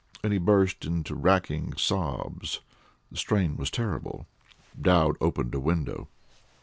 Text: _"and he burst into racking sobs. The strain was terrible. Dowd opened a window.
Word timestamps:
_"and 0.23 0.33
he 0.33 0.39
burst 0.39 0.83
into 0.83 1.13
racking 1.13 1.73
sobs. 1.77 2.61
The 3.11 3.17
strain 3.17 3.55
was 3.55 3.69
terrible. 3.69 4.25
Dowd 4.81 5.15
opened 5.21 5.53
a 5.53 5.59
window. 5.59 6.07